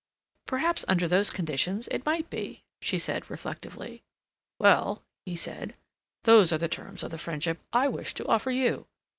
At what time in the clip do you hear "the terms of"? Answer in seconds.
6.57-7.11